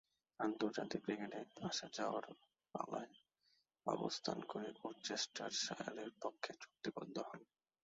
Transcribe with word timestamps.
আন্তর্জাতিক 0.39 1.01
ক্রিকেটে 1.03 1.39
আসা-যাওয়ার 1.61 2.25
পালায় 2.73 3.13
অবস্থান 3.87 4.37
করে 4.41 4.69
ওরচেস্টারশায়ারের 4.83 6.11
পক্ষে 6.21 6.51
চুক্তিবদ্ধ 6.53 7.15
হন। 7.19 7.41